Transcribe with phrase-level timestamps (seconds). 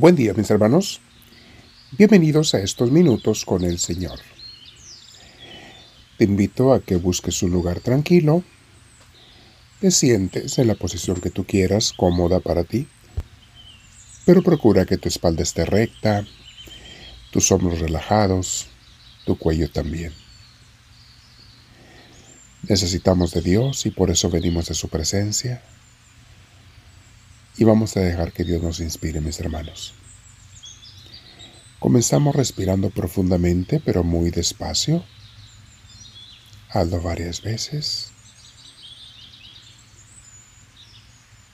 [0.00, 1.02] Buen día mis hermanos.
[1.98, 4.18] Bienvenidos a estos minutos con el Señor.
[6.16, 8.42] Te invito a que busques un lugar tranquilo,
[9.78, 12.88] te sientes en la posición que tú quieras, cómoda para ti,
[14.24, 16.24] pero procura que tu espalda esté recta,
[17.30, 18.68] tus hombros relajados,
[19.26, 20.14] tu cuello también.
[22.66, 25.62] Necesitamos de Dios y por eso venimos de su presencia
[27.60, 29.92] y vamos a dejar que Dios nos inspire, mis hermanos.
[31.78, 35.04] Comenzamos respirando profundamente, pero muy despacio.
[36.70, 38.12] Hazlo varias veces.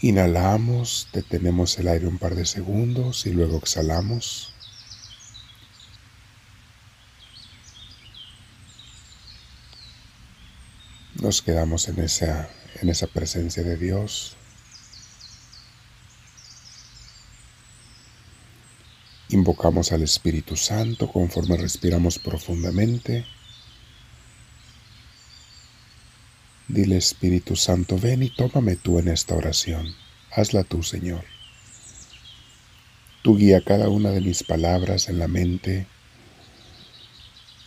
[0.00, 4.54] Inhalamos, detenemos el aire un par de segundos y luego exhalamos.
[11.20, 12.48] Nos quedamos en esa,
[12.80, 14.38] en esa presencia de Dios.
[19.32, 23.24] Invocamos al Espíritu Santo conforme respiramos profundamente.
[26.66, 29.94] Dile Espíritu Santo, ven y tómame tú en esta oración.
[30.32, 31.24] Hazla tú, Señor.
[33.22, 35.86] Tú guía cada una de mis palabras en la mente,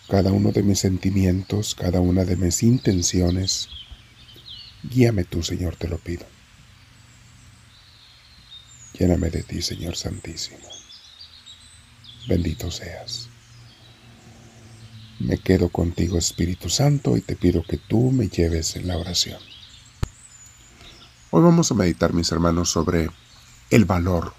[0.09, 3.69] cada uno de mis sentimientos, cada una de mis intenciones.
[4.83, 6.25] Guíame tú, Señor, te lo pido.
[8.99, 10.82] Lléname de ti, Señor Santísimo
[12.27, 13.29] bendito seas.
[15.19, 19.39] Me quedo contigo Espíritu Santo y te pido que tú me lleves en la oración.
[21.31, 23.09] Hoy vamos a meditar, mis hermanos, sobre
[23.69, 24.33] el valor.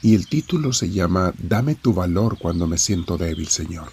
[0.00, 3.92] Y el título se llama Dame tu valor cuando me siento débil, Señor.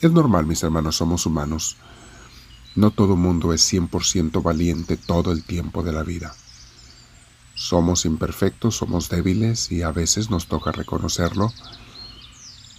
[0.00, 1.76] Es normal, mis hermanos, somos humanos.
[2.74, 6.34] No todo mundo es 100% valiente todo el tiempo de la vida.
[7.58, 11.52] Somos imperfectos, somos débiles y a veces nos toca reconocerlo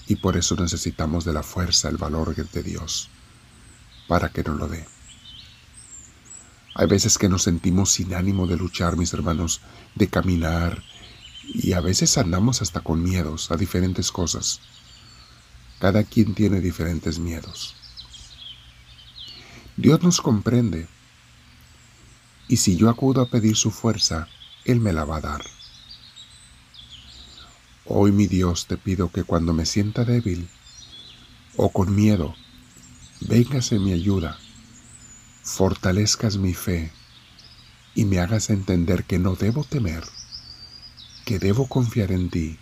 [0.07, 3.09] y por eso necesitamos de la fuerza, el valor de Dios
[4.07, 4.87] para que nos lo dé.
[6.75, 9.59] Hay veces que nos sentimos sin ánimo de luchar, mis hermanos,
[9.95, 10.81] de caminar
[11.43, 14.61] y a veces andamos hasta con miedos a diferentes cosas.
[15.79, 17.75] Cada quien tiene diferentes miedos.
[19.75, 20.87] Dios nos comprende
[22.47, 24.29] y si yo acudo a pedir su fuerza,
[24.71, 25.41] él me la va a dar.
[27.85, 30.47] Hoy, mi Dios, te pido que cuando me sienta débil
[31.55, 32.35] o con miedo,
[33.21, 34.37] vengas en mi ayuda,
[35.43, 36.91] fortalezcas mi fe
[37.95, 40.03] y me hagas entender que no debo temer,
[41.25, 42.59] que debo confiar en ti,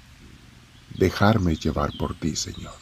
[0.96, 2.76] dejarme llevar por ti, Señor.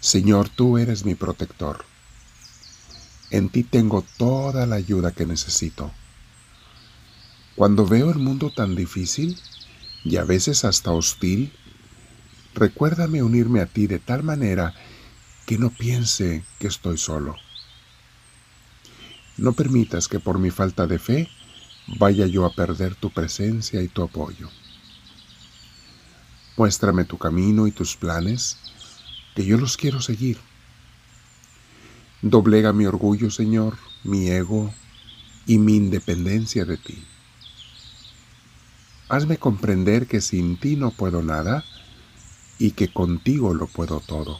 [0.00, 1.91] Señor, tú eres mi protector.
[3.32, 5.90] En ti tengo toda la ayuda que necesito.
[7.56, 9.38] Cuando veo el mundo tan difícil
[10.04, 11.50] y a veces hasta hostil,
[12.52, 14.74] recuérdame unirme a ti de tal manera
[15.46, 17.34] que no piense que estoy solo.
[19.38, 21.30] No permitas que por mi falta de fe
[21.98, 24.50] vaya yo a perder tu presencia y tu apoyo.
[26.58, 28.58] Muéstrame tu camino y tus planes,
[29.34, 30.38] que yo los quiero seguir.
[32.22, 34.72] Doblega mi orgullo, Señor, mi ego
[35.44, 37.04] y mi independencia de ti.
[39.08, 41.64] Hazme comprender que sin ti no puedo nada
[42.60, 44.38] y que contigo lo puedo todo.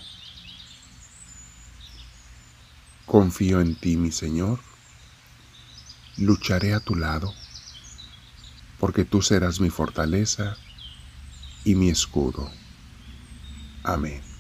[3.05, 4.61] Confío en ti, mi Señor.
[6.17, 7.35] Lucharé a tu lado,
[8.79, 10.57] porque tú serás mi fortaleza
[11.65, 12.49] y mi escudo.
[13.83, 14.32] Amén.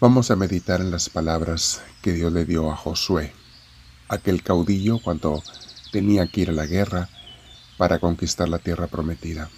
[0.00, 3.34] Vamos a meditar en las palabras que Dios le dio a Josué,
[4.08, 5.42] aquel caudillo cuando
[5.92, 7.10] tenía que ir a la guerra
[7.76, 9.50] para conquistar la tierra prometida.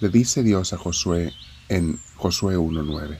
[0.00, 1.34] Le dice Dios a Josué
[1.68, 3.18] en Josué 1.9,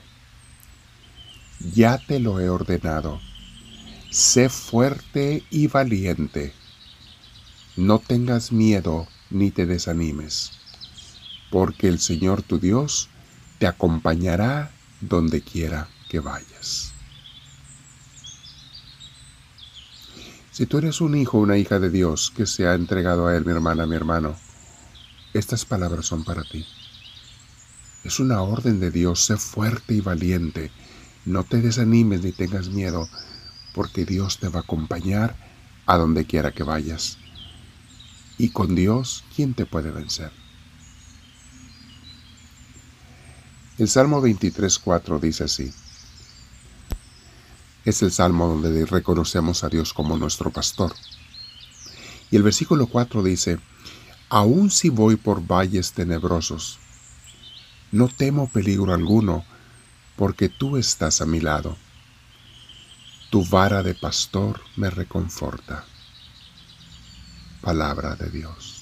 [1.75, 3.21] Ya te lo he ordenado,
[4.09, 6.51] sé fuerte y valiente,
[7.75, 10.53] no tengas miedo ni te desanimes,
[11.51, 13.07] porque el Señor tu Dios
[13.59, 14.71] te acompañará
[15.01, 16.93] donde quiera que vayas.
[20.51, 23.35] Si tú eres un hijo o una hija de Dios que se ha entregado a
[23.35, 24.37] Él, mi hermana, mi hermano,
[25.33, 26.65] estas palabras son para ti.
[28.05, 30.71] Es una orden de Dios, sé fuerte y valiente.
[31.25, 33.09] No te desanimes ni tengas miedo,
[33.73, 35.35] porque Dios te va a acompañar
[35.85, 37.17] a donde quiera que vayas.
[38.37, 40.31] Y con Dios, ¿quién te puede vencer?
[43.77, 45.73] El Salmo 23.4 dice así.
[47.83, 50.95] Es el salmo donde reconocemos a Dios como nuestro pastor.
[52.31, 53.59] Y el versículo 4 dice,
[54.29, 56.79] Aun si voy por valles tenebrosos,
[57.91, 59.43] no temo peligro alguno,
[60.15, 61.75] porque tú estás a mi lado.
[63.29, 65.83] Tu vara de pastor me reconforta.
[67.61, 68.74] Palabra de Dios.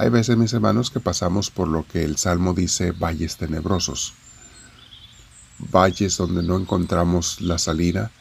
[0.00, 4.14] Hay veces, mis hermanos, que pasamos por lo que el Salmo dice valles tenebrosos.
[5.58, 8.12] Valles donde no encontramos la salida,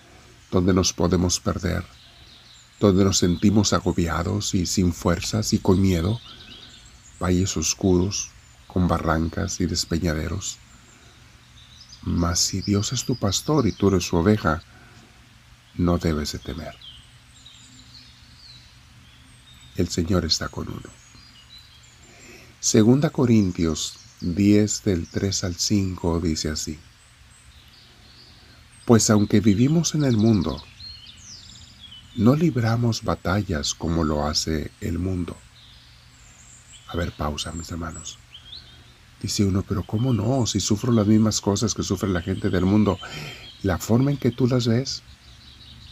[0.49, 1.85] donde nos podemos perder,
[2.79, 6.19] donde nos sentimos agobiados y sin fuerzas y con miedo,
[7.19, 8.31] valles oscuros,
[8.65, 10.57] con barrancas y despeñaderos.
[12.01, 14.63] Mas si Dios es tu pastor y tú eres su oveja,
[15.75, 16.73] no debes de temer.
[19.75, 21.06] El Señor está con uno.
[22.59, 26.79] Segunda Corintios 10 del 3 al 5 dice así.
[28.83, 30.63] Pues aunque vivimos en el mundo,
[32.15, 35.37] no libramos batallas como lo hace el mundo.
[36.87, 38.17] A ver, pausa, mis hermanos.
[39.21, 40.47] Dice uno, pero ¿cómo no?
[40.47, 42.97] Si sufro las mismas cosas que sufre la gente del mundo,
[43.61, 45.03] la forma en que tú las ves,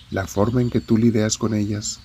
[0.09, 1.99] la forma en que tú lidias con ellas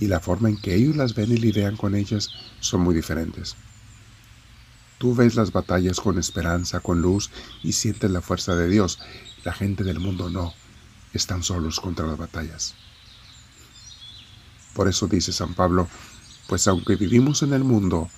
[0.00, 3.54] y la forma en que ellos las ven y lidian con ellas son muy diferentes.
[5.02, 7.28] Tú ves las batallas con esperanza, con luz
[7.64, 9.00] y sientes la fuerza de Dios.
[9.42, 10.54] La gente del mundo no,
[11.12, 12.76] están solos contra las batallas.
[14.74, 15.88] Por eso dice San Pablo,
[16.46, 18.10] pues aunque vivimos en el mundo,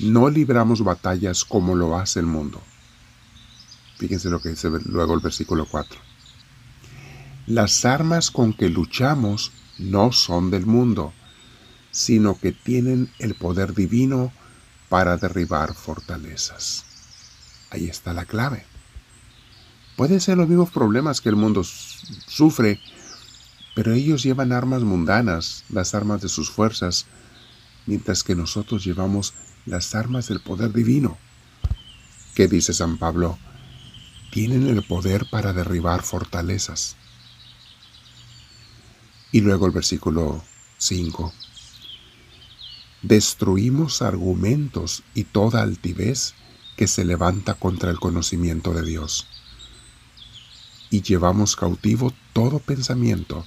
[0.00, 2.60] no libramos batallas como lo hace el mundo.
[3.98, 6.00] Fíjense lo que dice luego el versículo 4.
[7.46, 11.12] Las armas con que luchamos no son del mundo,
[11.92, 14.32] sino que tienen el poder divino
[14.92, 16.84] para derribar fortalezas.
[17.70, 18.66] Ahí está la clave.
[19.96, 22.78] Pueden ser los mismos problemas que el mundo sufre,
[23.74, 27.06] pero ellos llevan armas mundanas, las armas de sus fuerzas,
[27.86, 29.32] mientras que nosotros llevamos
[29.64, 31.16] las armas del poder divino.
[32.34, 33.38] ¿Qué dice San Pablo?
[34.30, 36.96] Tienen el poder para derribar fortalezas.
[39.30, 40.44] Y luego el versículo
[40.76, 41.32] 5.
[43.02, 46.34] Destruimos argumentos y toda altivez
[46.76, 49.26] que se levanta contra el conocimiento de Dios.
[50.90, 53.44] Y llevamos cautivo todo pensamiento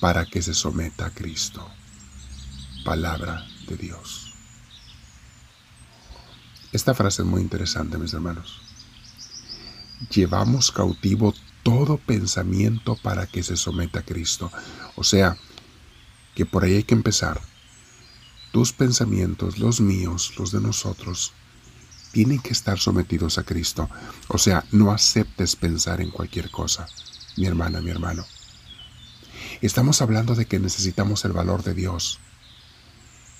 [0.00, 1.66] para que se someta a Cristo.
[2.84, 4.34] Palabra de Dios.
[6.72, 8.60] Esta frase es muy interesante, mis hermanos.
[10.14, 11.32] Llevamos cautivo
[11.62, 14.52] todo pensamiento para que se someta a Cristo.
[14.96, 15.38] O sea,
[16.34, 17.40] que por ahí hay que empezar.
[18.56, 21.34] Tus pensamientos, los míos, los de nosotros,
[22.12, 23.90] tienen que estar sometidos a Cristo.
[24.28, 26.88] O sea, no aceptes pensar en cualquier cosa,
[27.36, 28.24] mi hermana, mi hermano.
[29.60, 32.18] Estamos hablando de que necesitamos el valor de Dios.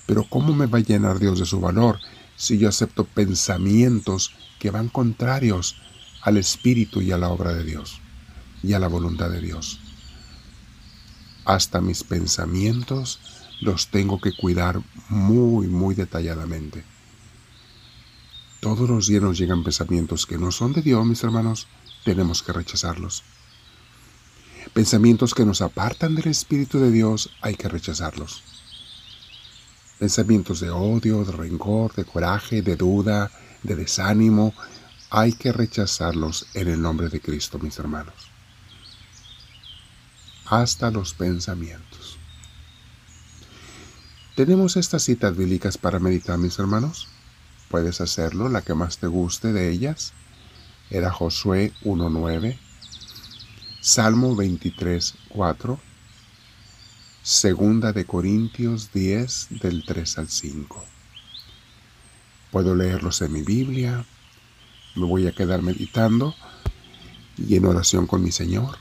[0.05, 1.97] Pero ¿cómo me va a llenar Dios de su valor
[2.35, 5.77] si yo acepto pensamientos que van contrarios
[6.21, 8.01] al Espíritu y a la obra de Dios
[8.61, 9.79] y a la voluntad de Dios?
[11.43, 13.19] Hasta mis pensamientos
[13.61, 16.83] los tengo que cuidar muy, muy detalladamente.
[18.59, 21.67] Todos los días nos llegan pensamientos que no son de Dios, mis hermanos,
[22.03, 23.23] tenemos que rechazarlos.
[24.73, 28.43] Pensamientos que nos apartan del Espíritu de Dios hay que rechazarlos.
[29.99, 33.31] Pensamientos de odio, de rencor, de coraje, de duda,
[33.63, 34.53] de desánimo,
[35.09, 38.13] hay que rechazarlos en el nombre de Cristo, mis hermanos.
[40.45, 42.06] Hasta los pensamientos.
[44.37, 47.07] ¿Tenemos estas citas bíblicas para meditar, mis hermanos?
[47.69, 50.13] Puedes hacerlo, la que más te guste de ellas.
[50.91, 52.59] Era Josué 1.9
[53.81, 55.79] Salmo 23, 4.
[57.23, 60.85] Segunda de Corintios 10 del 3 al 5.
[62.51, 64.05] Puedo leerlos en mi Biblia.
[64.95, 66.35] Me voy a quedar meditando
[67.39, 68.77] y en oración con mi Señor.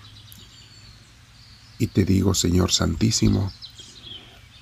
[1.79, 3.55] Y te digo, Señor Santísimo,